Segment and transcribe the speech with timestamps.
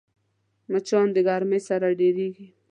[0.71, 2.47] مچان د ګرمۍ سره ډېریږي